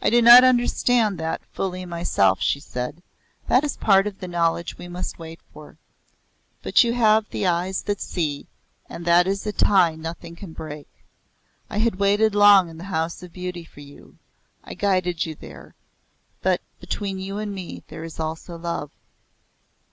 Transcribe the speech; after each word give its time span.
"I 0.00 0.10
do 0.10 0.22
not 0.22 0.44
understand 0.44 1.18
that 1.18 1.44
fully 1.50 1.84
myself," 1.84 2.40
she 2.40 2.60
said 2.60 3.02
"That 3.48 3.64
is 3.64 3.76
part 3.76 4.06
of 4.06 4.20
the 4.20 4.28
knowledge 4.28 4.78
we 4.78 4.86
must 4.86 5.18
wait 5.18 5.40
for. 5.52 5.76
But 6.62 6.84
you 6.84 6.92
have 6.92 7.28
the 7.30 7.44
eyes 7.44 7.82
that 7.82 8.00
see, 8.00 8.46
and 8.88 9.04
that 9.06 9.26
is 9.26 9.44
a 9.44 9.50
tie 9.50 9.96
nothing 9.96 10.36
can 10.36 10.52
break. 10.52 10.86
I 11.68 11.78
had 11.78 11.96
waited 11.96 12.32
long 12.36 12.68
in 12.68 12.78
the 12.78 12.84
House 12.84 13.24
of 13.24 13.32
Beauty 13.32 13.64
for 13.64 13.80
you. 13.80 14.18
I 14.62 14.74
guided 14.74 15.26
you 15.26 15.34
there. 15.34 15.74
But 16.40 16.60
between 16.78 17.18
you 17.18 17.38
and 17.38 17.52
me 17.52 17.82
there 17.88 18.04
is 18.04 18.20
also 18.20 18.56
love." 18.56 18.92